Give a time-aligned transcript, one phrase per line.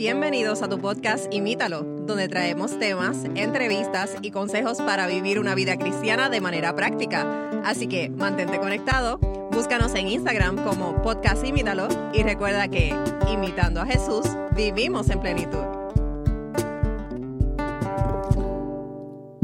[0.00, 5.76] Bienvenidos a tu podcast Imítalo, donde traemos temas, entrevistas y consejos para vivir una vida
[5.76, 7.50] cristiana de manera práctica.
[7.66, 9.18] Así que mantente conectado,
[9.52, 12.96] búscanos en Instagram como podcast Imítalo y recuerda que,
[13.30, 14.24] imitando a Jesús,
[14.56, 15.64] vivimos en plenitud.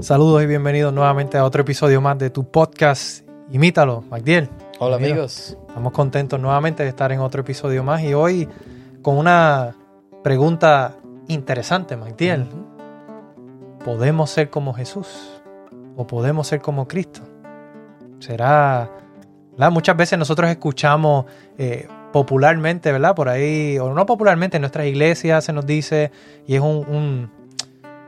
[0.00, 4.48] Saludos y bienvenidos nuevamente a otro episodio más de tu podcast Imítalo, Magdiel.
[4.78, 5.24] Hola Bienvenido.
[5.24, 5.58] amigos.
[5.68, 8.48] Estamos contentos nuevamente de estar en otro episodio más y hoy
[9.02, 9.76] con una
[10.26, 10.96] pregunta
[11.28, 12.48] interesante, Magdiel.
[13.84, 15.40] ¿Podemos ser como Jesús?
[15.96, 17.20] ¿O podemos ser como Cristo?
[18.18, 18.90] Será,
[19.52, 19.70] ¿verdad?
[19.70, 21.26] Muchas veces nosotros escuchamos
[21.58, 23.14] eh, popularmente, ¿verdad?
[23.14, 26.10] Por ahí, o no popularmente, en nuestras iglesias se nos dice,
[26.44, 27.30] y es un, un-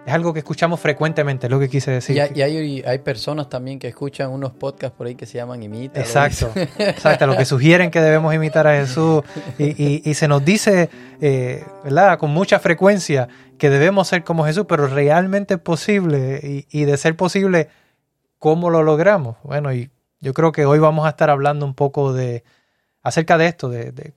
[0.09, 2.17] es algo que escuchamos frecuentemente, es lo que quise decir.
[2.17, 5.39] y hay, y hay- hay personas también que escuchan unos podcasts por ahí que se
[5.39, 6.01] llaman Imita.
[6.01, 9.23] Exacto, exacto, lo que sugieren que debemos imitar a Jesús
[9.59, 10.89] y, y- y se nos dice,
[11.21, 12.19] eh, ¿verdad?
[12.19, 17.17] Con mucha frecuencia que debemos ser como Jesús, pero realmente es posible y, de ser
[17.17, 17.69] posible,
[18.39, 19.37] ¿cómo lo logramos?
[19.43, 22.45] Bueno, y yo creo que hoy vamos a estar hablando un poco de
[23.03, 24.13] acerca de esto, de, de-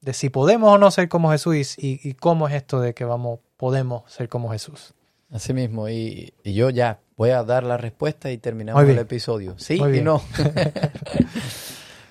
[0.00, 2.92] de si podemos o no ser como Jesús y, y- y cómo es esto de
[2.94, 4.94] que vamos, podemos ser como Jesús.
[5.34, 5.88] Así mismo.
[5.88, 9.56] Y, y yo ya voy a dar la respuesta y terminamos el episodio.
[9.58, 10.22] Sí y no.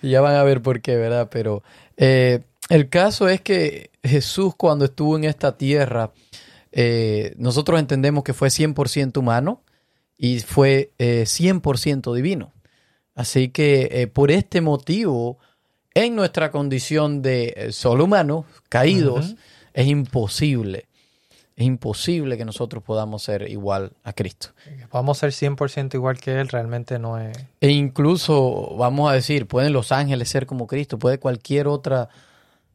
[0.02, 1.29] y ya van a ver por qué, ¿verdad?
[1.31, 1.63] Pero
[1.95, 6.11] eh, el caso es que Jesús cuando estuvo en esta tierra,
[6.73, 9.61] eh, nosotros entendemos que fue 100% humano
[10.17, 12.51] y fue eh, 100% divino.
[13.16, 15.38] Así que eh, por este motivo,
[15.94, 19.35] en nuestra condición de eh, solo humanos, caídos,
[19.73, 20.88] es imposible,
[21.56, 24.50] es imposible que nosotros podamos ser igual a Cristo.
[24.92, 27.38] Vamos a ser 100% igual que Él, realmente no es...
[27.62, 32.09] E incluso, vamos a decir, pueden los ángeles ser como Cristo, puede cualquier otra,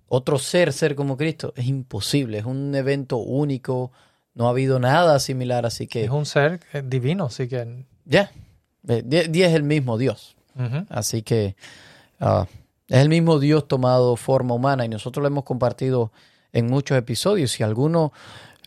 [0.06, 1.53] otro ser ser como Cristo.
[1.56, 3.91] Es imposible, es un evento único,
[4.34, 7.84] no ha habido nada similar, así que Es un ser eh, divino, así que...
[8.05, 8.31] ya,
[8.83, 10.37] die es el mismo Dios.
[10.55, 10.87] ujú.
[10.88, 11.56] Así que
[12.21, 12.47] ah,
[12.87, 16.12] es el mismo Dios tomado forma humana y nosotros lo hemos compartido
[16.53, 17.50] en muchos episodios.
[17.50, 18.12] Si alguno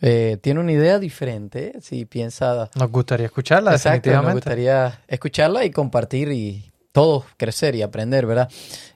[0.04, 4.34] eh, tiene una idea diferente, si piensa Nos gustaría escucharla, Exacto, definitivamente.
[4.34, 8.50] gustaría escucharla y compartir y todos crecer y aprender, ¿verdad?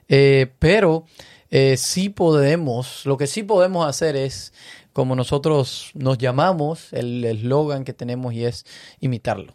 [0.09, 1.05] Eh, pero
[1.49, 4.51] eh, sí podemos, lo que sí podemos hacer es,
[4.91, 8.65] como nosotros nos llamamos, el eslogan que tenemos y es
[8.99, 9.53] imitarlo.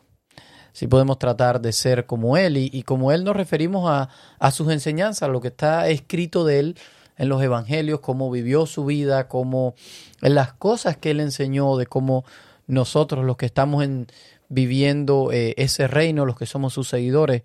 [0.72, 4.08] Sí podemos tratar de ser como Él y, y como Él nos referimos a,
[4.38, 6.78] a sus enseñanzas, lo que está escrito de Él
[7.18, 9.74] en los evangelios, cómo vivió su vida, cómo
[10.20, 12.24] en las cosas que Él enseñó, de cómo
[12.66, 14.06] nosotros los que estamos en,
[14.48, 17.42] viviendo eh, ese reino, los que somos sus seguidores,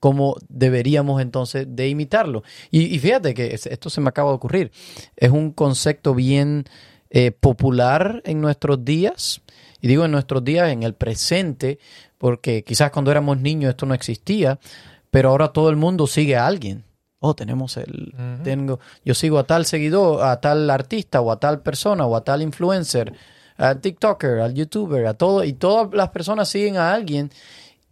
[0.00, 2.42] cómo deberíamos entonces de imitarlo.
[2.70, 4.72] Y, y fíjate que es- esto se me acaba de ocurrir.
[5.16, 6.64] Es un concepto bien
[7.10, 9.40] eh, popular en nuestros días.
[9.82, 11.78] Y digo en nuestros días, en el presente,
[12.18, 14.58] porque quizás cuando éramos niños esto no existía,
[15.10, 16.84] pero ahora todo el mundo sigue a alguien.
[17.22, 21.60] Oh, tenemos el, tengo, yo sigo a tal seguidor, a tal artista, o a tal
[21.60, 23.12] persona, o a tal influencer,
[23.58, 27.30] al TikToker, al YouTuber, a todo, y todas las personas siguen a alguien,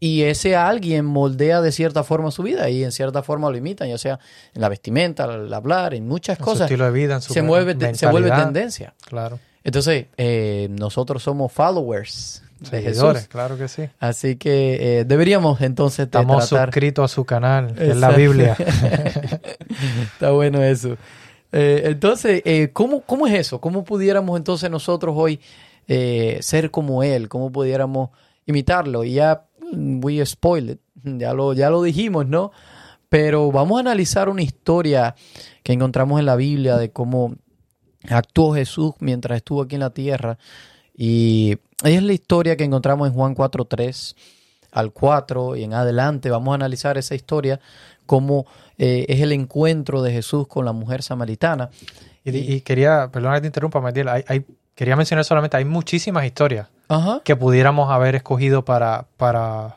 [0.01, 3.89] y ese alguien moldea de cierta forma su vida, y en cierta forma lo imitan,
[3.89, 4.19] ya sea
[4.55, 7.35] en la vestimenta, al hablar, en muchas En su cosas, estilo de vida, en su
[7.35, 8.95] se, mueve, se vuelve tendencia.
[9.05, 9.39] Claro.
[9.63, 13.29] Entonces, eh, nosotros somos followers Seguidores, Jesús.
[13.29, 13.85] claro que sí.
[13.99, 16.69] Así que eh, deberíamos entonces Estamos tratar...
[16.69, 18.11] suscritos a su canal, que es la.
[18.11, 18.57] Biblia.
[20.13, 20.97] Está bueno eso.
[21.53, 23.61] Eh, entonces, eh, ¿cómo, ¿cómo es eso?
[23.61, 25.41] ¿Cómo pudiéramos entonces nosotros hoy
[25.87, 27.29] ser como Él?
[27.29, 28.11] ¿Cómo pudiéramos
[28.45, 29.05] imitarlo?
[29.05, 30.81] Y ya, mm, we spoiled it.
[31.05, 32.51] Ya lo, ya lo dijimos, ¿no?
[33.09, 35.15] Pero vamos a analizar una historia
[35.63, 37.37] que encontramos en la Biblia de cómo
[38.09, 40.39] actuó Jesús mientras estuvo aquí en la tierra.
[41.01, 44.17] Y es la historia que encontramos en Juan 4.3
[44.73, 46.29] al 4 y en adelante.
[46.29, 47.61] Vamos a analizar esa historia,
[48.05, 48.47] cómo
[48.79, 51.71] eh, es el encuentro de Jesús con la mujer samaritana.
[52.25, 54.45] Y, y quería, perdona que te interrumpa, Matiel, hay, hay-
[54.75, 57.21] quería mencionar solamente, hay muchísimas historias Ajá.
[57.25, 59.77] que pudiéramos haber escogido para, para,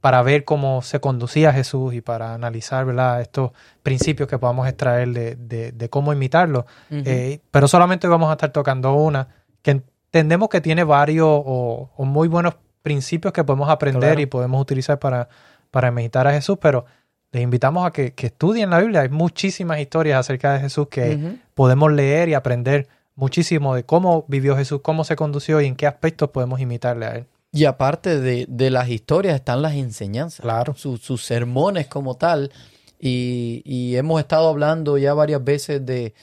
[0.00, 3.20] para ver cómo se conducía Jesús y para analizar ¿verdad?
[3.22, 3.52] estos
[3.82, 6.66] principios que podamos extraer de, de- de cómo imitarlo.
[6.90, 7.02] Ujú.
[7.06, 9.28] Eh, pero solamente vamos a estar tocando una
[9.62, 9.82] que
[10.12, 14.20] entendemos que tiene varios o, o muy buenos principios que podemos aprender Claro.
[14.20, 15.28] y podemos utilizar para,
[15.70, 16.84] para imitar a Jesús, pero
[17.30, 19.00] les invitamos a que, que estudien la Biblia.
[19.00, 24.54] Hay muchísimas historias acerca de Jesús que podemos leer y aprender muchísimo de cómo vivió
[24.56, 27.26] Jesús, cómo se condució y en qué aspectos podemos imitarle a él.
[27.52, 30.74] Y aparte de, de las historias están las enseñanzas, Claro.
[30.76, 32.50] Su- sus sermones como tal.
[33.00, 36.14] Y, y hemos estado hablando ya varias veces de,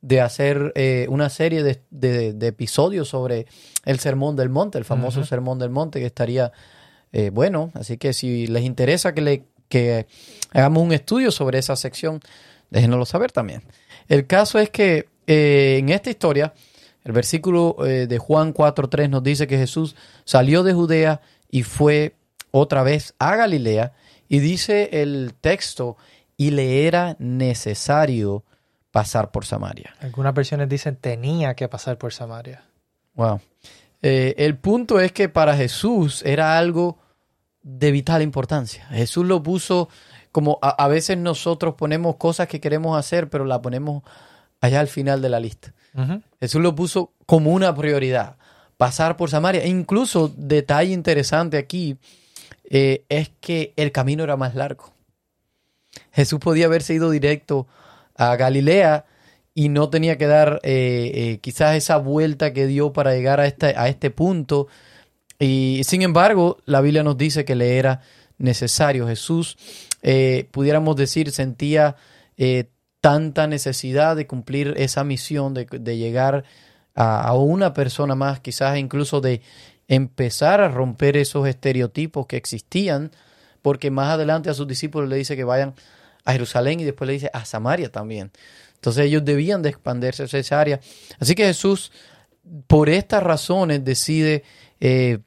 [0.00, 3.46] de hacer eh, una serie de, de- de episodios sobre
[3.84, 5.24] el Sermón del Monte, el famoso.
[5.24, 6.52] Sermón del Monte, que estaría
[7.12, 7.70] eh, bueno.
[7.74, 10.06] Así que si les interesa que, le, que
[10.52, 12.20] hagamos un estudio sobre esa sección,
[12.70, 13.62] déjenoslo saber también.
[14.08, 16.54] El caso es que eh, en esta historia,
[17.04, 22.14] el versículo de Juan 4.3 nos dice que Jesús salió de Judea y fue
[22.50, 23.92] otra vez a Galilea
[24.28, 25.96] y dice el texto,
[26.36, 28.44] y le era necesario
[28.98, 29.94] pasar por Samaria.
[30.00, 32.64] Algunas versiones dicen tenía que pasar por Samaria.
[33.14, 33.40] Wow.
[34.02, 36.98] Eh, el punto es que para Jesús era algo
[37.62, 38.86] de vital importancia.
[38.86, 39.88] Jesús lo puso
[40.32, 44.02] como a, a veces nosotros ponemos cosas que queremos hacer, pero la ponemos
[44.60, 45.72] allá al final de la lista.
[46.40, 48.34] Jesús lo puso como una prioridad,
[48.76, 49.62] pasar por Samaria.
[49.62, 51.98] E incluso, detalle interesante aquí,
[52.68, 54.92] eh, es que el camino era más largo.
[56.10, 57.68] Jesús podía haberse ido directo
[58.18, 59.06] a Galilea
[59.54, 63.46] y no tenía que dar eh, eh, quizás esa vuelta que dio para llegar a
[63.46, 64.68] este, a este punto.
[65.38, 68.02] Y sin embargo, la Biblia nos dice que le era
[68.38, 69.06] necesario.
[69.08, 69.56] Jesús,
[70.02, 71.96] eh, pudiéramos decir, sentía
[72.36, 72.70] eh,
[73.00, 76.44] tanta necesidad de cumplir esa misión, de, de llegar
[76.94, 79.42] a, a una persona más, quizás incluso de
[79.86, 83.10] empezar a romper esos estereotipos que existían,
[83.62, 85.74] porque más adelante a sus discípulos le dice que vayan
[86.28, 88.30] a Jerusalén y después le dice a Samaria también.
[88.74, 90.78] Entonces ellos debían de expandirse a esa área.
[91.18, 91.90] Así que Jesús,
[92.66, 94.44] por estas razones, decide
[94.78, 95.20] eh,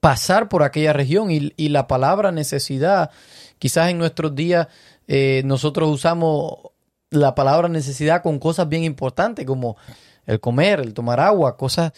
[0.00, 3.10] pasar por aquella región y, y la palabra necesidad,
[3.58, 4.68] quizás en nuestros días
[5.06, 6.54] eh, nosotros usamos
[7.10, 9.76] la palabra necesidad con cosas bien importantes como
[10.24, 11.92] el comer, el tomar agua, cosas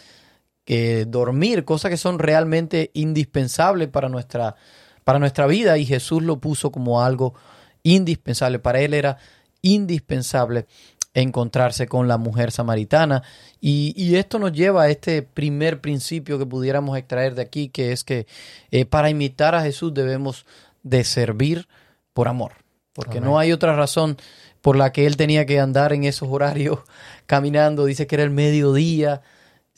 [0.65, 4.57] que dormir, cosas que son realmente indispensables para nuestra,
[5.05, 7.35] para nuestra vida y Jesús lo puso como algo
[7.83, 8.59] indispensable.
[8.59, 9.19] Para él era
[9.63, 10.67] indispensable
[11.13, 13.23] encontrarse con la mujer samaritana
[13.61, 17.93] y, y esto nos lleva a este primer principio que pudiéramos extraer de aquí, que
[17.93, 18.27] es que
[18.71, 20.47] eh, para imitar a Jesús debemos
[20.85, 21.67] de servir
[22.13, 22.53] por amor,
[22.93, 23.31] porque Amén.
[23.31, 24.19] no hay otra razón
[24.61, 26.79] por la que él tenía que andar en esos horarios
[27.27, 29.21] caminando, dice que era el mediodía,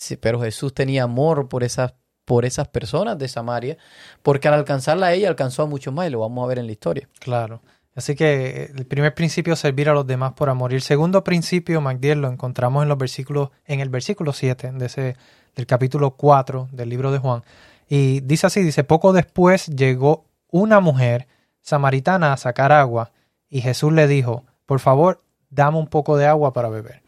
[0.03, 1.95] Sí, pero Jesús tenía amor por esas,
[2.25, 3.79] por esas personas de Samaria,
[4.25, 6.67] porque al alcanzarla a ella alcanzó a muchos más y lo vamos a ver en
[6.67, 7.09] la historia.
[7.21, 7.63] Claro.
[7.95, 10.73] Así que eh, el primer principio servir a los demás por amor.
[10.73, 14.87] Y el segundo principio, Magdiel, lo encontramos en los versículos, en el versículo 7 de
[14.87, 15.17] ese,
[15.55, 17.43] del capítulo 4 del libro de Juan.
[17.89, 21.27] Y dice así, dice, poco después llegó una mujer
[21.61, 23.13] samaritana a sacar agua
[23.49, 27.03] y Jesús le dijo, por favor, dame un poco de agua para beber.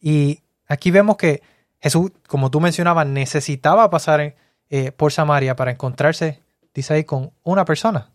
[0.00, 1.42] Y aquí vemos que
[1.80, 4.34] Jesús, como tú mencionabas, necesitaba pasar
[4.70, 6.40] eh, por Samaria para encontrarse,
[6.72, 8.10] dice ahí, con una persona.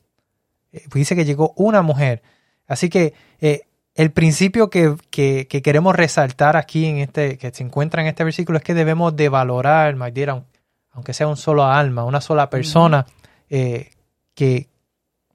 [0.71, 2.21] Eh, pues dice que llegó una mujer.
[2.67, 3.61] Así que eh,
[3.95, 8.23] el principio que, que- que queremos resaltar aquí en este, que se encuentra en este
[8.23, 10.43] versículo es que debemos de valorar, my dear,
[10.91, 13.05] aunque sea un solo alma, una sola persona
[13.49, 13.91] eh,
[14.35, 14.69] que,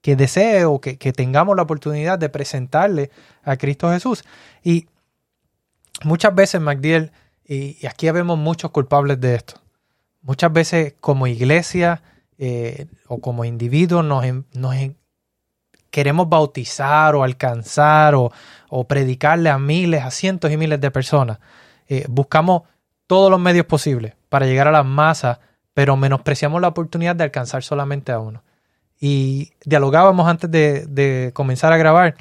[0.00, 3.10] que desee o que, que tengamos la oportunidad de presentarle
[3.42, 4.24] a Cristo Jesús.
[4.62, 4.86] Y
[6.04, 7.12] muchas veces, MacDiel,
[7.46, 9.60] y, y aquí vemos muchos culpables de esto,
[10.22, 12.02] muchas veces como iglesia
[12.38, 14.74] eh, o como individuos nos, nos
[15.94, 18.32] queremos bautizar o alcanzar o,
[18.68, 21.38] o predicarle a miles, a cientos y miles de personas.
[21.86, 22.62] Eh, buscamos
[23.06, 25.38] todos los medios posibles para llegar a las masas,
[25.72, 28.42] pero menospreciamos la oportunidad de alcanzar solamente a uno.
[29.00, 32.16] Y dialogábamos antes de, de comenzar a grabar,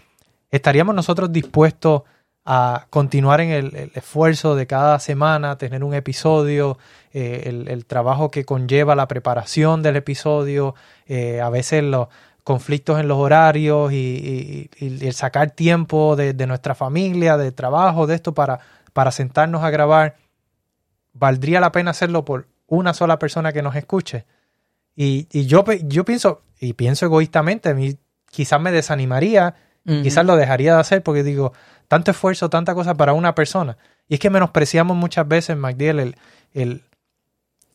[0.52, 2.04] ¿estaríamos nosotros dispuestos
[2.46, 6.78] a continuar en el, el esfuerzo de cada semana, tener un episodio,
[7.14, 10.76] eh, el, trabajo que conlleva la preparación del episodio,
[11.06, 12.08] eh, a veces los
[12.44, 17.52] conflictos en los horarios y, y- y el sacar tiempo de, de nuestra familia, de
[17.52, 18.60] trabajo, de esto para,
[18.94, 20.16] para sentarnos a grabar,
[21.14, 24.26] ¿valdría la pena hacerlo por una sola persona que nos escuche?
[24.96, 27.98] Y, y yo, yo pienso, y pienso egoístamente, a mí
[28.30, 29.56] quizás me desanimaría
[30.02, 31.52] Quizás lo dejaría de hacer porque digo,
[31.90, 33.78] tanto esfuerzo, tanta cosa para una persona.
[34.08, 36.16] Y es que menospreciamos muchas veces, MacDiel, el,
[36.54, 36.84] el,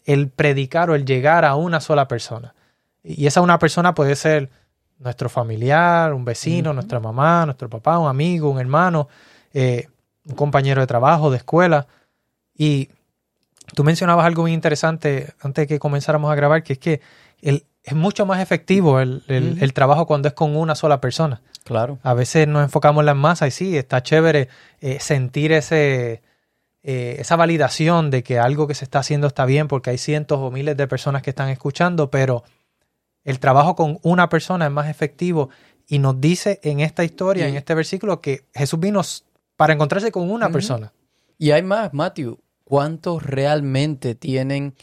[0.07, 2.55] el predicar o el llegar a una sola persona.
[3.03, 4.51] Y esa una persona puede ser
[4.99, 9.09] nuestro familiar, un vecino, nuestra mamá, nuestro papá, un amigo, un hermano,
[9.53, 9.89] eh,
[10.25, 11.87] un compañero de trabajo, de escuela.
[12.55, 12.91] Y
[13.75, 17.01] tú mencionabas algo muy interesante antes de que comenzáramos a grabar, que es que
[17.41, 21.41] el, es mucho más efectivo el, el trabajo cuando es con una sola persona.
[21.69, 21.99] Claro.
[22.03, 24.49] A veces nos enfocamos en las masas y sí, está chévere
[24.81, 26.23] eh, sentir ese,
[26.83, 30.39] eh, esa validación de que algo que se está haciendo está bien porque hay cientos
[30.39, 32.43] o miles de personas que están escuchando, pero
[33.29, 35.51] el trabajo con una persona es más efectivo
[35.87, 39.03] y nos dice en esta historia, en este versículo, que Jesús vino
[39.55, 40.95] para encontrarse con una persona.
[41.37, 42.39] Y hay más, Matthew.
[42.65, 44.75] ¿Cuántos realmente tienen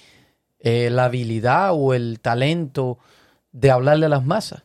[0.59, 2.99] eh, la habilidad o el talento
[3.51, 4.61] de hablarle a las masas?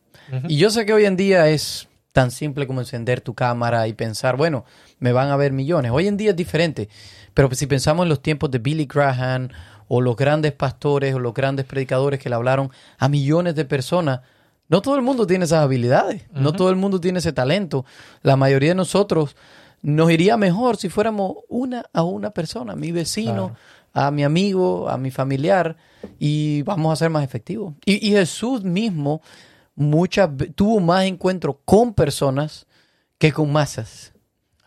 [0.46, 3.94] Y yo sé que hoy en día es tan simple como encender tu cámara y
[3.94, 4.66] pensar, bueno,
[4.98, 5.90] me van a ver millones.
[5.90, 6.90] Hoy en día es diferente.
[7.32, 9.48] Pero si pensamos en los tiempos de Billy Graham
[9.92, 14.20] o los grandes pastores o los grandes predicadores que le hablaron a millones de personas,
[14.68, 17.84] no todo el mundo tiene esas habilidades, no todo el mundo tiene ese talento.
[18.22, 19.34] La mayoría de nosotros
[19.82, 23.56] nos iría mejor si fuéramos una a una persona, mi vecino,
[23.92, 25.76] a mi amigo, a mi familiar,
[26.20, 27.74] y vamos a ser más efectivos.
[27.84, 29.22] Y, y Jesús mismo
[29.74, 32.68] muchas tuvo más encuentro con personas
[33.18, 34.09] que con masas.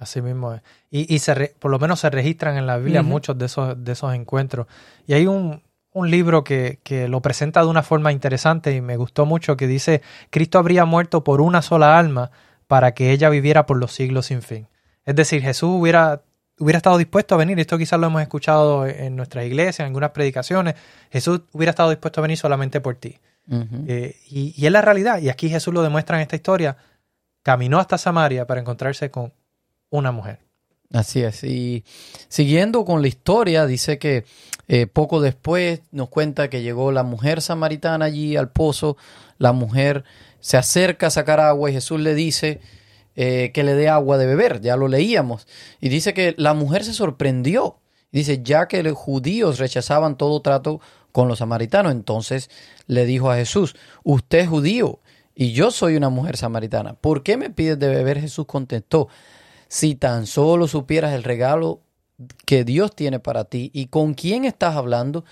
[0.04, 0.62] Así mismo es.
[0.92, 3.84] Y, y se re- por lo menos se registran en la Biblia muchos de esos,
[3.84, 4.68] de esos encuentros.
[5.08, 8.98] Y hay un, un libro que, que lo presenta de una forma interesante y me
[8.98, 12.32] gustó mucho, que dice, Cristo habría muerto por una sola alma
[12.68, 14.68] para que ella viviera por los siglos sin fin.
[15.06, 16.22] Es decir, Jesús hubiera,
[16.58, 20.12] hubiera estado dispuesto a venir, esto quizás lo hemos escuchado en nuestras iglesias, en algunas
[20.12, 20.76] predicaciones,
[21.12, 23.20] Jesús hubiera estado dispuesto a venir solamente por ti.
[23.88, 26.78] Eh, y, y es la realidad, y aquí Jesús lo demuestra en esta historia,
[27.44, 29.34] caminó hasta Samaria para encontrarse con
[29.94, 30.40] una mujer.
[30.92, 31.44] Así es.
[31.44, 31.84] Y
[32.28, 34.26] siguiendo con la historia, dice que
[34.68, 38.98] eh, poco después nos cuenta que llegó la mujer samaritana allí al pozo.
[39.38, 40.04] La mujer
[40.40, 42.60] se acerca a sacar agua y Jesús le dice
[43.16, 44.62] eh, que le dé agua de beber.
[44.62, 45.48] Ya lo leíamos.
[45.80, 47.78] Y dice que la mujer se sorprendió.
[48.12, 50.80] Dice, ya que los judíos rechazaban todo trato
[51.12, 52.50] con los samaritanos, entonces
[52.86, 55.00] le dijo a Jesús, usted es judío
[55.36, 56.94] y yo soy una mujer samaritana.
[56.94, 58.20] ¿Por qué me pides de beber?
[58.20, 59.08] Jesús contestó,
[59.74, 61.82] si tan solo supieras el regalo
[62.46, 65.25] que Dios tiene para ti y con quién estás hablando,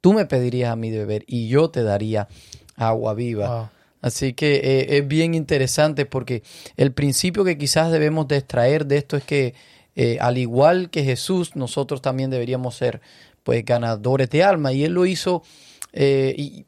[0.00, 2.26] tú me pedirías a mí de beber y yo te daría
[2.74, 3.46] agua viva.
[3.46, 3.68] Wow.
[4.02, 6.42] Así que eh, es bien interesante porque
[6.76, 9.54] el principio que quizás debemos de extraer de esto es que
[9.94, 13.00] eh, al igual que Jesús, nosotros también deberíamos ser
[13.44, 15.44] pues ganadores de alma y él lo hizo
[15.92, 16.66] eh, y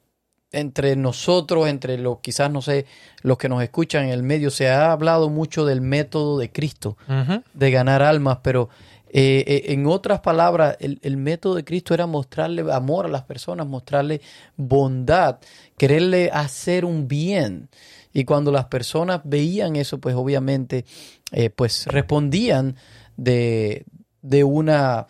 [0.53, 2.87] entre nosotros, entre los quizás no sé,
[3.23, 6.97] los que nos escuchan en el medio, se ha hablado mucho del método de Cristo
[7.53, 8.69] de ganar almas, pero
[9.09, 13.23] eh, eh, en otras palabras, el, el método de Cristo era mostrarle amor a las
[13.23, 14.21] personas, mostrarle
[14.57, 15.39] bondad,
[15.79, 17.69] quererle hacer un bien.
[18.13, 20.85] Y cuando las personas veían eso, pues obviamente,
[21.33, 22.77] eh, pues respondían
[23.17, 23.85] de,
[24.23, 25.07] de, una,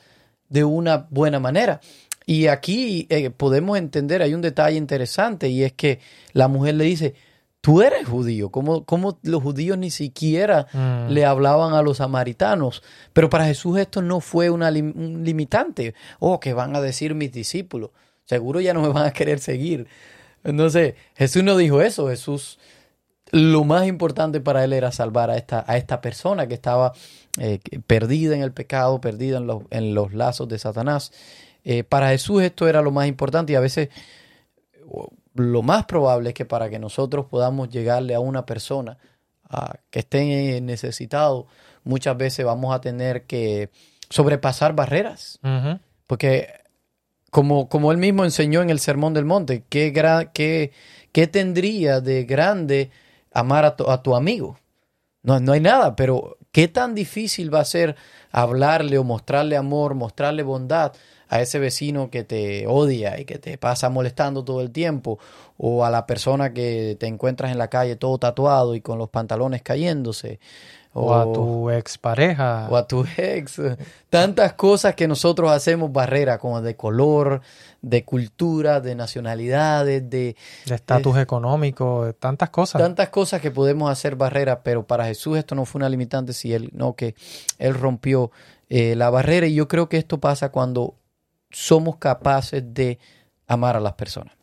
[0.49, 1.81] de una buena manera.
[2.27, 6.01] Y aquí eh, podemos entender, hay un detalle interesante y es que
[6.33, 7.15] la mujer le dice,
[7.61, 11.11] tú eres judío, ¿cómo, cómo los judíos ni siquiera Mm.
[11.13, 12.83] le hablaban a los samaritanos?
[13.13, 15.95] Pero para Jesús esto no fue una lim- un limitante.
[16.19, 17.91] Oh, que van a decir mis discípulos.
[18.25, 19.87] Seguro ya no me van a querer seguir.
[20.43, 22.09] Entonces, Jesús no dijo eso.
[22.09, 22.59] Jesús,
[23.31, 26.93] lo más importante para él era salvar a esta, a esta persona que estaba
[27.39, 31.13] eh, perdida en el pecado, perdida en los, en los lazos de Satanás.
[31.69, 33.89] Eh, para Jesús esto era lo más importante y a veces
[35.35, 38.99] lo más probable es que para que nosotros podamos llegarle a una persona
[39.91, 41.47] que esté necesitado,
[41.85, 43.71] muchas veces vamos a tener que
[44.11, 45.39] sobrepasar barreras.
[46.07, 46.49] Porque
[47.31, 50.73] como, como él mismo enseñó en el Sermón del Monte, ¿qué, gra- qué,
[51.13, 52.91] qué tendría de grande
[53.33, 54.59] amar a tu, a tu amigo?
[55.23, 57.97] No, no hay nada, pero ¿qué tan difícil va a ser
[58.31, 60.93] hablarle o mostrarle amor, mostrarle bondad
[61.29, 65.19] a ese vecino que te odia y que te pasa molestando todo el tiempo?
[65.59, 69.09] O a la persona que te encuentras en la calle todo tatuado y con los
[69.09, 70.39] pantalones cayéndose.
[70.99, 72.69] O a tu expareja.
[72.71, 73.61] O a tu ex.
[74.09, 77.43] Tantas cosas que nosotros hacemos barrera, como de color,
[77.83, 82.81] de cultura, de nacionalidades, de de estatus económico, de tantas cosas.
[82.81, 86.55] tantas cosas que podemos hacer barrera, pero para Jesús esto no fue una limitante, si
[86.55, 87.15] él no, que
[87.59, 88.31] él rompió
[88.71, 89.47] eh, la barrera.
[89.47, 90.95] Y yo creo que esto pasa cuando
[91.51, 92.99] somos capaces de
[93.47, 94.35] amar a las personas.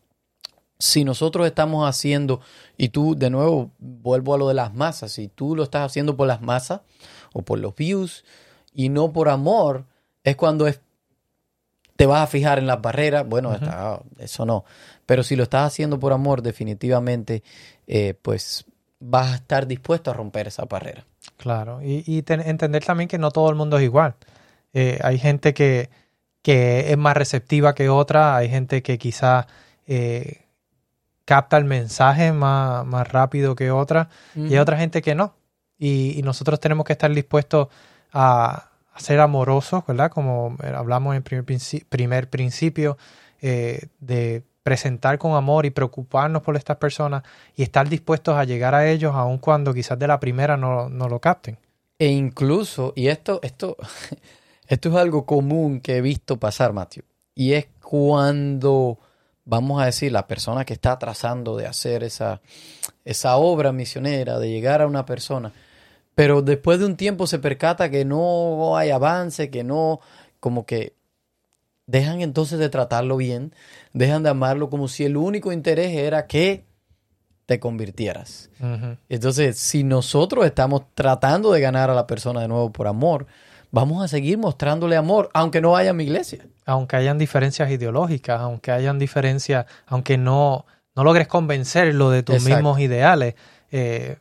[0.79, 2.41] Si nosotros estamos haciendo,
[2.77, 6.17] y tú de nuevo vuelvo a lo de las masas, si tú lo estás haciendo
[6.17, 6.81] por las masas
[7.33, 8.25] o por los views
[8.73, 9.85] y no por amor,
[10.23, 10.81] es cuando es,
[11.95, 13.25] te vas a fijar en las barreras.
[13.27, 14.65] Bueno, está- eso no.
[15.05, 17.43] Pero si lo estás haciendo por amor, definitivamente,
[17.87, 18.65] eh, pues
[18.99, 21.05] vas a estar dispuesto a romper esa barrera.
[21.37, 24.15] Claro, y, y ten- entender también que no todo el mundo es igual.
[24.73, 25.89] Eh, hay gente que,
[26.43, 29.47] que es más receptiva que otra, hay gente que quizá
[29.87, 30.41] eh,
[31.25, 35.33] capta el mensaje más, más rápido que otra, y hay otra gente que no.
[35.79, 37.69] Y, y nosotros tenemos que estar dispuestos
[38.11, 40.11] a, a ser amorosos, ¿verdad?
[40.11, 42.97] Como hablamos en primer, princi- primer principio,
[43.41, 47.23] eh, de presentar con amor y preocuparnos por estas personas
[47.55, 51.09] y estar dispuestos a llegar a ellos aun cuando quizás de la primera no, no
[51.09, 51.57] lo capten.
[51.99, 53.75] E incluso, y esto, esto,
[54.67, 57.03] esto es algo común que he visto pasar, Matthew,
[57.35, 58.99] y es cuando,
[59.45, 62.41] vamos a decir, la persona que está trazando de hacer esa,
[63.05, 65.51] esa obra misionera, de llegar a una persona,
[66.15, 69.99] pero después de un tiempo se percata que no hay avance, que no,
[70.39, 70.93] como que
[71.87, 73.53] dejan entonces de tratarlo bien,
[73.93, 76.65] dejan de amarlo como si el único interés era que
[77.45, 78.49] te convirtieras.
[79.09, 83.27] Entonces, si nosotros estamos tratando de ganar a la persona de nuevo por amor,
[83.73, 86.45] vamos a seguir mostrándole amor, aunque no haya mi iglesia.
[86.63, 92.79] Aunque hayan diferencias ideológicas, aunque hayan diferencias, aunque no, no logres convencerlo de tus mismos
[92.79, 93.33] ideales,
[93.71, 94.17] eh,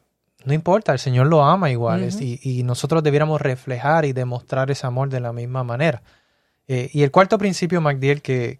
[0.47, 5.11] no importa, el Señor lo ama igual y, nosotros debiéramos reflejar y demostrar ese amor
[5.11, 6.03] de la misma manera.
[6.67, 8.59] Eh, y el cuarto principio, Magdiel, que,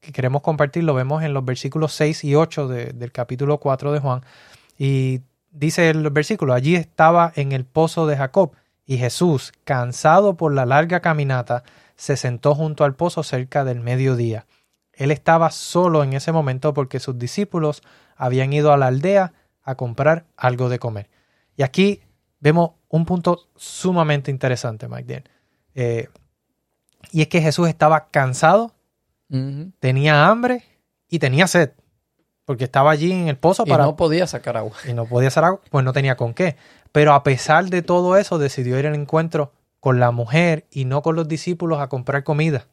[0.00, 3.98] que, queremos compartir, lo vemos en los versículos 6 y 8 del capítulo 4 de
[3.98, 4.22] Juan.
[4.78, 8.52] Y dice el versículo, allí estaba en el pozo de Jacob
[8.88, 11.62] y Jesús, cansado por la larga caminata,
[11.94, 14.46] se sentó junto al pozo cerca del mediodía.
[14.94, 17.82] Él estaba solo en ese momento porque sus discípulos
[18.16, 21.10] habían ido a la aldea a comprar algo de comer.
[21.54, 22.00] Y aquí
[22.40, 25.22] vemos un punto sumamente interesante, Mike
[25.74, 26.08] eh,
[27.12, 28.72] y es que Jesús estaba cansado,
[29.80, 30.64] tenía hambre
[31.10, 31.72] y tenía sed.
[32.46, 33.84] Porque estaba allí en el pozo para.
[33.84, 34.72] Y no podía sacar agua.
[34.88, 36.56] Y no podía sacar agua, pues no tenía con qué.
[36.92, 41.02] Pero a pesar de todo eso, decidió ir al encuentro con la mujer y no
[41.02, 42.66] con los discípulos a comprar comida.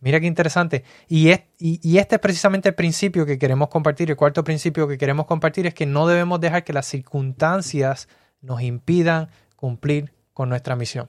[0.00, 0.84] Mira qué interesante.
[1.08, 4.10] Y, y, este es precisamente el principio que queremos compartir.
[4.10, 8.08] El cuarto principio que queremos compartir es que no debemos dejar que las circunstancias
[8.42, 11.08] nos impidan cumplir con nuestra misión.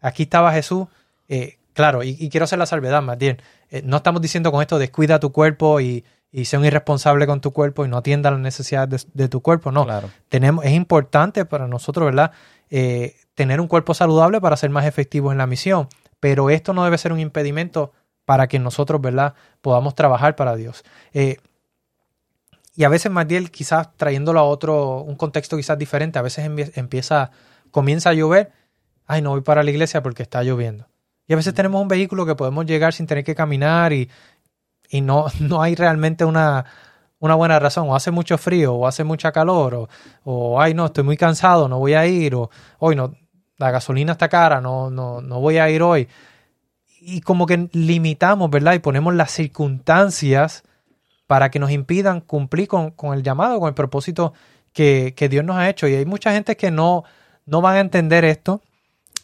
[0.00, 0.88] Aquí estaba Jesús,
[1.28, 3.40] eh, claro, y, quiero hacer la salvedad más bien.
[3.70, 7.40] Eh, no estamos diciendo con esto descuida tu cuerpo y, y sea un irresponsable con
[7.40, 9.72] tu cuerpo y no atienda las necesidades de, tu cuerpo.
[9.72, 10.10] No, claro.
[10.28, 12.32] Tenemos, es importante para nosotros, ¿verdad?
[12.70, 15.88] Eh, tener un cuerpo saludable para ser más efectivos en la misión
[16.20, 17.92] pero esto no debe ser un impedimento
[18.26, 20.84] para que nosotros, ¿verdad?, podamos trabajar para Dios.
[21.12, 21.38] Eh,
[22.76, 26.44] y a veces, Magdiel, quizás trayéndolo a otro, un contexto quizás diferente, a veces
[26.76, 27.30] empieza,
[27.70, 28.52] comienza a llover,
[29.06, 30.86] ay, no voy para la iglesia porque está lloviendo.
[31.26, 34.08] Y a veces tenemos un vehículo que podemos llegar sin tener que caminar y,
[34.90, 36.66] y no, no hay realmente una,
[37.20, 37.88] una buena razón.
[37.88, 39.88] O hace mucho frío, o hace mucha calor, o,
[40.24, 43.14] o, ay, no, estoy muy cansado, no voy a ir, o hoy no,
[43.56, 46.08] la gasolina está cara, no, no, no voy a ir hoy.
[47.00, 48.74] Y como que limitamos, ¿verdad?
[48.74, 50.64] Y ponemos las circunstancias
[51.26, 54.32] para que nos impidan cumplir con, el llamado, con el propósito
[54.72, 55.86] que, Dios nos ha hecho.
[55.86, 57.04] Y hay mucha gente que no,
[57.46, 58.62] no van a entender esto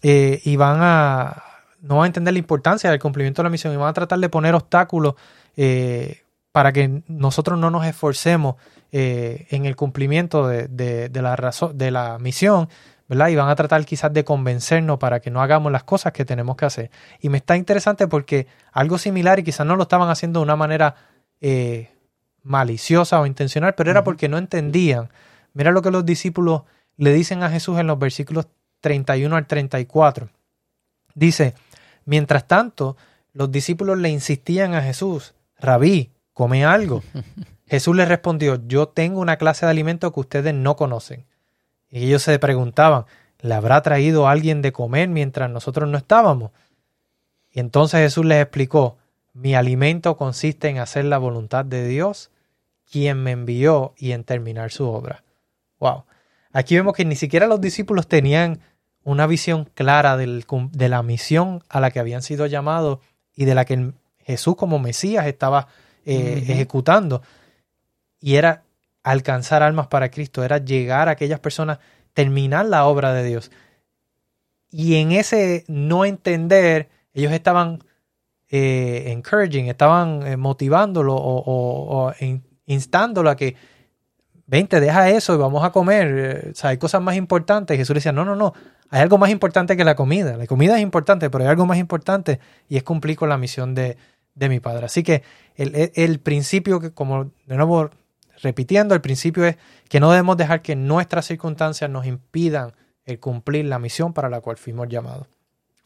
[0.03, 1.43] eh, y van a,
[1.81, 4.19] no van a entender la importancia del cumplimiento de la misión y van a tratar
[4.19, 5.15] de poner obstáculos
[5.57, 8.57] eh, para que nosotros no nos esforcemos
[8.93, 12.69] eh, en el cumplimiento de, de, la razón, de la misión,
[13.09, 13.29] ¿verdad?
[13.29, 16.57] Y van a tratar quizás de convencernos para que no hagamos las cosas que tenemos
[16.57, 16.91] que hacer.
[17.21, 20.57] Y me está interesante porque algo similar y quizás no lo estaban haciendo de una
[20.57, 20.97] manera
[21.41, 21.91] eh,
[22.43, 25.11] maliciosa o intencional, pero era porque no entendían.
[25.53, 26.63] Mira lo que los discípulos
[26.97, 28.47] le dicen a Jesús en los versículos
[28.81, 30.31] 31 al 34.
[31.15, 31.55] Dice,
[32.05, 32.97] mientras tanto,
[33.33, 37.03] los discípulos le insistían a Jesús, Rabí, come algo.
[37.67, 41.25] Jesús les respondió, yo tengo una clase de alimento que ustedes no conocen.
[41.91, 43.07] Y ellos se preguntaban,
[43.41, 46.53] ¿le habrá traído alguien de comer mientras nosotros no estábamos?
[47.51, 48.99] Y entonces Jesús les explicó,
[49.33, 52.31] mi alimento consiste en hacer la voluntad de Dios,
[52.91, 55.25] quien me envió, y en terminar su obra.
[55.81, 56.05] Wow.
[56.53, 58.61] Aquí vemos que ni siquiera los discípulos tenían
[59.05, 63.01] una visión clara de la misión a la que habían sido llamados
[63.35, 63.93] y de la que
[64.27, 65.69] Jesús como Mesías estaba
[66.05, 67.23] eh, ejecutando.
[68.21, 68.65] Y era
[69.05, 71.79] alcanzar almas para Cristo, era llegar a aquellas personas,
[72.13, 73.53] terminar la obra de Dios.
[74.69, 77.85] Y en ese no entender, ellos estaban
[78.49, 82.13] eh, encouraging, estaban eh, motivándolo o,
[82.67, 83.55] instándolo a que,
[84.47, 86.07] vente, deja eso y vamos a comer.
[86.47, 87.77] Eh, o sea, hay cosas más importantes.
[87.77, 88.55] Jesús decía, no, no, no,
[88.91, 90.37] hay algo más importante que la comida.
[90.37, 93.77] La comida es importante, pero hay algo más importante y es cumplir con la misión
[93.77, 93.97] de,
[94.37, 94.87] de mi Padre.
[94.87, 95.25] Así que
[95.57, 97.91] el, el principio que, como de nuevo
[98.43, 99.57] repitiendo, el principio es
[99.89, 102.73] que no debemos dejar que nuestras circunstancias nos impidan
[103.05, 105.27] el cumplir la misión para la cual fuimos llamados.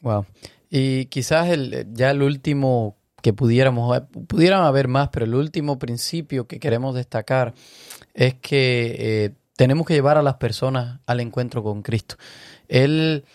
[0.01, 0.25] Wow.
[0.69, 6.47] Y quizás el, ya el último que pudiéramos, pudieran haber más, pero el último principio
[6.47, 7.53] que queremos destacar
[8.13, 12.15] es que eh, tenemos que llevar a las personas al encuentro con Cristo.
[12.67, 13.25] Él,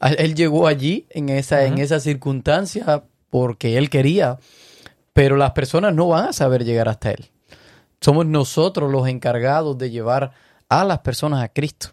[0.00, 4.38] él llegó allí en esa, en esa circunstancia porque él quería,
[5.14, 7.30] pero las personas no van a saber llegar hasta él.
[7.98, 10.32] Somos nosotros los encargados de llevar
[10.68, 11.88] a las personas a Cristo.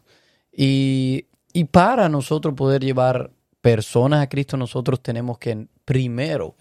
[0.51, 6.55] Y y para nosotros poder llevar personas a Cristo, nosotros tenemos que primero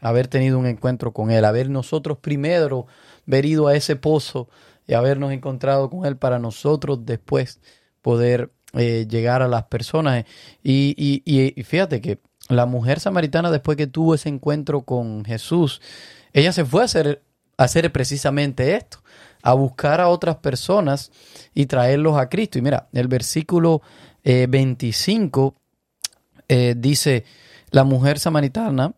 [0.00, 2.86] haber tenido un encuentro con Él, haber nosotros primero
[3.26, 4.48] haber ido a ese pozo
[4.86, 7.60] y habernos encontrado con Él para nosotros después
[8.00, 10.24] poder eh, llegar a las personas.
[10.62, 12.18] Y, y- y- y fíjate que
[12.50, 15.80] la mujer samaritana después que tuvo ese encuentro con Jesús,
[16.32, 16.84] ella se fue a
[17.56, 18.98] hacer, precisamente esto,
[19.42, 21.12] a buscar a otras personas
[21.54, 22.58] y traerlos a Cristo.
[22.58, 23.82] Y mira, el versículo
[24.24, 25.54] eh, 25
[26.48, 27.24] eh, dice,
[27.70, 28.94] la mujer samaritana,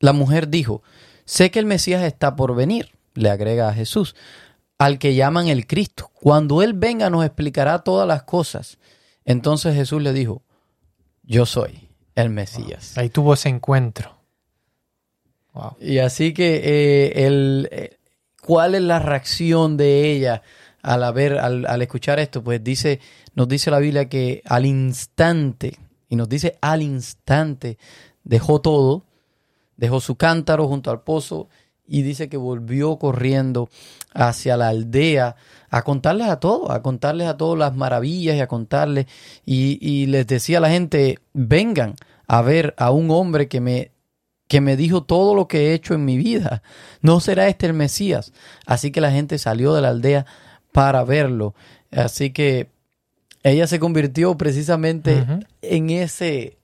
[0.00, 0.82] la mujer dijo,
[1.24, 4.16] sé que el Mesías está por venir, le agrega a Jesús,
[4.78, 6.10] al que llaman el Cristo.
[6.12, 8.78] Cuando Él venga nos explicará todas las cosas.
[9.24, 10.42] Entonces Jesús le dijo,
[11.22, 11.85] yo soy
[12.16, 12.98] el Mesías.
[12.98, 14.16] Ahí tuvo ese encuentro.
[15.52, 15.76] Wow.
[15.80, 17.98] Y así que eh, el, eh,
[18.42, 20.42] ¿cuál es la reacción de ella
[20.82, 22.42] al haber, al, al escuchar esto?
[22.42, 23.00] Pues dice,
[23.34, 25.76] nos dice la Biblia que al instante,
[26.08, 27.78] y nos dice al instante,
[28.24, 29.04] dejó todo,
[29.76, 31.48] dejó su cántaro junto al pozo
[31.88, 33.68] y dice que volvió corriendo
[34.12, 35.36] hacia la aldea
[35.70, 39.06] a contarles a todos, a contarles a todos las maravillas y a contarles.
[39.44, 41.94] Y, y les decía a la gente, vengan
[42.26, 43.90] a ver a un hombre que me,
[44.48, 46.62] que me dijo todo lo que he hecho en mi vida.
[47.02, 48.32] ¿No será este el Mesías?
[48.64, 50.26] Así que la gente salió de la aldea
[50.72, 51.54] para verlo.
[51.90, 52.68] Así que
[53.42, 55.24] ella se convirtió precisamente
[55.62, 56.58] en ese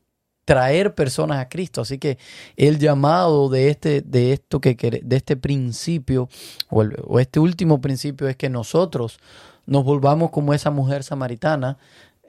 [0.45, 1.81] traer personas a Cristo.
[1.81, 2.19] Así que
[2.57, 6.29] el llamado de este, de esto que de este principio,
[6.69, 9.19] o, este último principio, es que nosotros
[9.67, 11.79] nos volvamos como esa mujer samaritana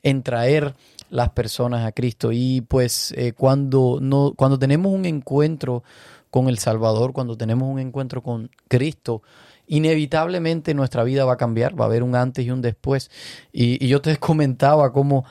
[0.04, 0.76] en traer
[1.10, 2.32] las personas a Cristo.
[2.32, 5.84] Y pues eh, cuando, no, cuando tenemos un encuentro
[6.30, 9.22] con el Salvador, cuando tenemos un encuentro con Cristo,
[9.68, 13.10] inevitablemente nuestra vida va a cambiar, va a haber un antes y un después.
[13.52, 15.26] Y yo te comentaba cómo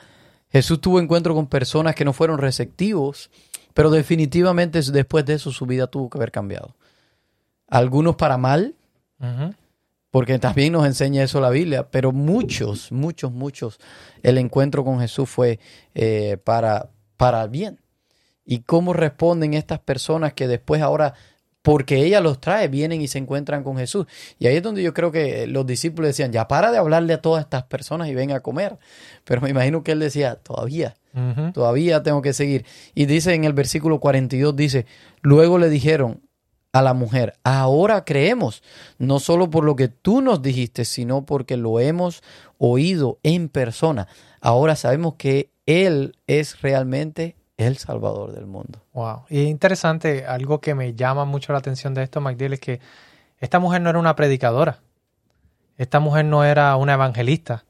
[0.53, 3.31] Jesús tuvo encuentro con personas que no fueron receptivos,
[3.73, 6.75] pero definitivamente después de eso su vida tuvo que haber cambiado.
[7.67, 8.75] Algunos para mal,
[10.11, 13.79] porque también nos enseña eso la Biblia, pero muchos, muchos, muchos,
[14.21, 15.59] el encuentro con Jesús fue
[15.95, 17.79] eh, para, para bien.
[18.45, 21.15] ¿Y cómo responden estas personas que después ahora,
[21.63, 24.05] porque ella los trae, vienen y se encuentran con Jesús?
[24.37, 27.21] Y ahí es donde yo creo que los discípulos decían, ya para de hablarle a
[27.21, 28.77] todas estas personas y ven a comer.
[29.23, 30.95] Pero me imagino que él decía, todavía,
[31.53, 32.65] todavía tengo que seguir.
[32.93, 34.85] Y dice en el versículo 42, dice,
[35.21, 36.21] luego le dijeron
[36.73, 38.61] a la mujer, ahora creemos,
[38.97, 42.23] no solo por lo que tú nos dijiste, sino porque lo hemos
[42.57, 44.07] oído en persona.
[44.41, 48.81] Ahora sabemos que Él es realmente el Salvador del mundo.
[48.93, 49.23] Wow.
[49.29, 52.79] Y es interesante, algo que me llama mucho la atención de esto, MacDill, es que
[53.37, 54.79] esta mujer no era una predicadora.
[55.77, 57.65] Esta mujer no era una evangelista.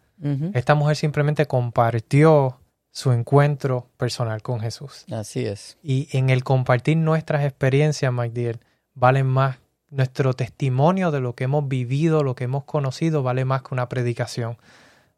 [0.53, 2.57] Esta mujer simplemente compartió
[2.91, 5.03] su encuentro personal con Jesús.
[5.11, 5.77] Así es.
[5.83, 8.61] Y en el compartir nuestras experiencias, MacDill,
[8.93, 9.57] valen más
[9.89, 13.89] nuestro testimonio de lo que hemos vivido, lo que hemos conocido, vale más que una
[13.89, 14.57] predicación.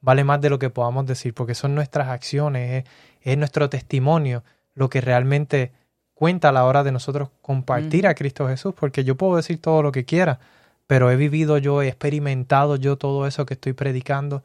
[0.02, 4.44] Vale más de lo que podamos decir, porque son nuestras acciones, es, es nuestro testimonio
[4.76, 5.72] lo que realmente
[6.14, 9.82] cuenta a la hora de nosotros compartir a Cristo Jesús, porque yo puedo decir todo
[9.82, 10.40] lo que quiera,
[10.88, 14.44] pero he vivido yo, he experimentado yo todo eso que estoy predicando,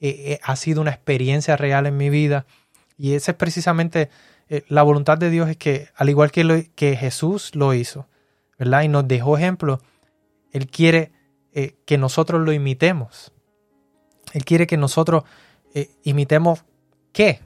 [0.00, 2.46] eh, eh, ha sido una experiencia real en mi vida,
[2.96, 4.08] y esa es precisamente
[4.48, 8.08] eh, la voluntad de Dios es que, al igual que, lo- que Jesús lo hizo,
[8.58, 8.82] ¿verdad?
[8.82, 9.80] Y nos dejó ejemplo,
[10.52, 11.12] Él quiere
[11.84, 13.30] que nosotros lo imitemos.
[14.32, 15.24] Él quiere que nosotros
[16.02, 16.64] imitemos
[17.12, 17.40] qué?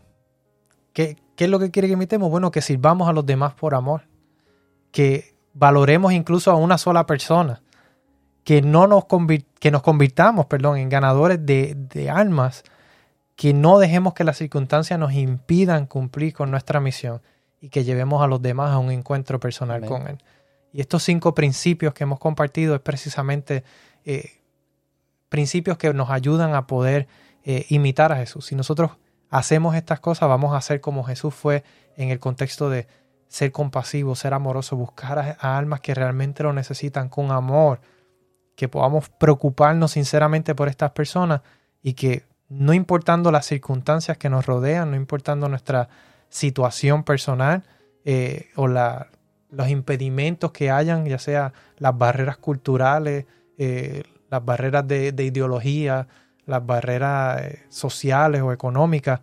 [0.93, 1.17] qué.
[1.37, 2.31] ¿Qué es lo que quiere que imitemos?
[2.31, 4.03] Bueno, que sirvamos a los demás por amor,
[4.91, 7.63] que valoremos incluso a una sola persona,
[8.43, 9.05] que no nos,
[9.59, 12.65] que nos convirtamos, perdón, en ganadores de, de almas,
[13.37, 17.21] que no dejemos que las circunstancias nos impidan cumplir con nuestra misión
[17.61, 19.89] y que llevemos a los demás a un encuentro personal Amén.
[19.89, 20.19] con Él.
[20.73, 23.65] Y estos cinco principios que hemos compartido es precisamente
[24.05, 24.41] eh,
[25.29, 27.09] principios que nos ayudan a poder
[27.45, 28.47] eh, imitar a Jesús.
[28.47, 28.93] Si nosotros
[29.31, 31.65] hacemos estas cosas, vamos a ser como Jesús fue
[31.97, 32.87] en el contexto de
[33.29, 37.81] ser compasivo, ser amoroso, buscar a, almas que realmente lo necesitan con amor,
[38.55, 41.43] que podamos preocuparnos sinceramente por estas personas
[41.83, 45.89] y que no importando las circunstancias que nos rodean, no importando nuestra
[46.29, 47.65] situación personal
[48.05, 53.27] eh, o los impedimentos que hayan, ya sea las barreras culturales,
[53.59, 56.07] eh, las barreras de ideología,
[56.47, 59.21] las barreras eh, sociales o económicas,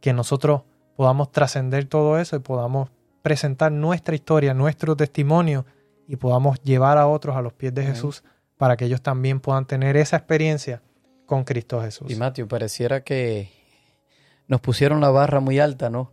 [0.00, 0.62] que nosotros
[0.96, 2.90] podamos trascender todo eso y podamos
[3.22, 5.64] presentar nuestra historia, nuestro testimonio
[6.06, 7.94] y podamos llevar a otros a los pies de Amén.
[7.94, 8.22] Jesús
[8.56, 10.82] para que ellos también puedan tener esa experiencia
[11.26, 12.10] con Cristo Jesús.
[12.10, 13.50] Y Matthew, pareciera que
[14.46, 16.10] nos pusieron la barra muy alta, ¿no?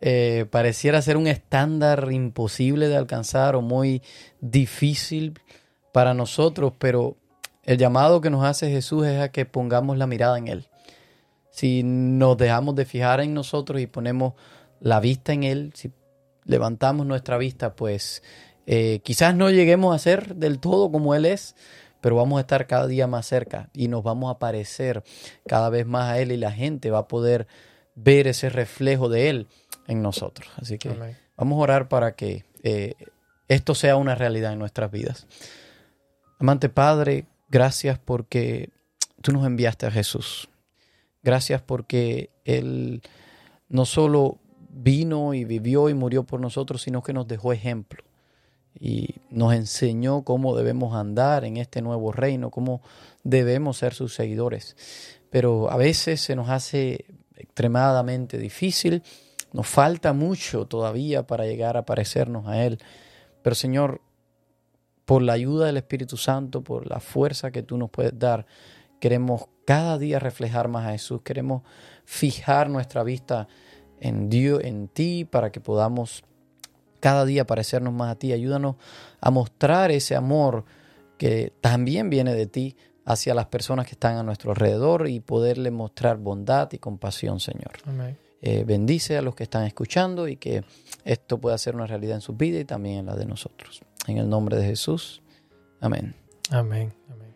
[0.00, 4.02] Eh, pareciera ser un estándar imposible de alcanzar o muy
[4.40, 5.38] difícil
[5.92, 7.16] para nosotros, pero
[7.72, 10.66] el llamado que nos hace Jesús es a que pongamos la mirada en Él.
[11.50, 14.34] Si nos dejamos de fijar en nosotros y ponemos
[14.80, 15.92] la vista en Él, si
[16.44, 18.24] levantamos nuestra vista, pues
[18.66, 21.54] eh, quizás no lleguemos a ser del todo como Él es,
[22.00, 25.04] pero vamos a estar cada día más cerca y nos vamos a parecer
[25.46, 27.46] cada vez más a Él y la gente va a poder
[27.94, 29.46] ver ese reflejo de Él
[29.86, 30.48] en nosotros.
[30.56, 31.16] Así que Amén.
[31.36, 32.94] vamos a orar para que eh,
[33.46, 35.28] esto sea una realidad en nuestras vidas.
[36.40, 38.70] Amante Padre, gracias porque
[39.20, 40.48] tú nos enviaste a Jesús.
[41.22, 43.02] Gracias porque Él
[43.68, 44.38] no solo
[44.70, 48.02] vino y vivió y murió por nosotros, sino que nos dejó ejemplo
[48.78, 52.82] y nos enseñó cómo debemos andar en este nuevo reino, cómo
[53.24, 54.76] debemos ser sus seguidores.
[55.30, 57.04] Pero a veces se nos hace
[57.36, 59.02] extremadamente difícil,
[59.52, 62.78] nos falta mucho todavía para llegar a parecernos a Él.
[63.42, 64.00] Pero Señor,
[65.10, 68.46] por la ayuda del Espíritu Santo, por la fuerza que tú nos puedes dar,
[69.00, 71.64] queremos cada día reflejar más a Jesús, queremos
[72.04, 73.48] fijar nuestra vista
[73.98, 76.22] en Dios, en ti, para que podamos
[77.00, 78.32] cada día parecernos más a ti.
[78.32, 78.76] Ayúdanos
[79.20, 80.64] a mostrar ese amor
[81.18, 85.72] que también viene de ti hacia las personas que están a nuestro alrededor y poderle
[85.72, 87.72] mostrar bondad y compasión, Señor.
[87.84, 88.16] Amén.
[88.42, 90.62] Eh, bendice a los que están escuchando y que
[91.04, 93.82] esto pueda ser una realidad en sus vidas y también en la de nosotros.
[94.06, 95.22] En el nombre de Jesús.
[95.80, 96.14] Amén.
[96.50, 96.92] Amén.
[97.10, 97.34] Amén.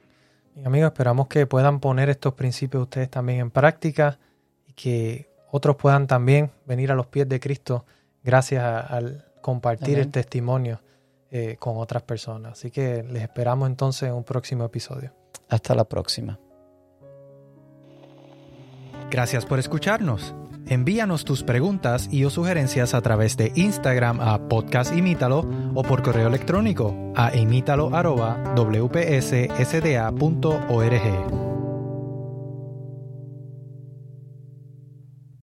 [0.67, 4.19] Amigos, esperamos que puedan poner estos principios ustedes también en práctica
[4.67, 7.85] y que otros puedan también venir a los pies de Cristo
[8.23, 10.07] gracias a- al compartir Amén.
[10.07, 10.81] el testimonio
[11.31, 12.53] eh, con otras personas.
[12.53, 15.13] Así que les esperamos entonces en un próximo episodio.
[15.49, 16.39] Hasta la próxima.
[19.11, 20.35] Gracias por escucharnos.
[20.67, 26.03] Envíanos tus preguntas y o sugerencias a través de Instagram a Podcast Imítalo o por
[26.03, 29.15] correo electrónico a imítalo arroba wpssda.org.